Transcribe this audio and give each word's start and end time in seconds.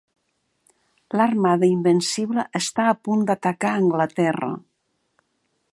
L'Armada 1.19 1.69
Invencible 1.73 2.47
està 2.61 2.85
a 2.93 2.97
punt 3.09 3.23
d'atacar 3.29 3.75
Anglaterra. 3.83 4.53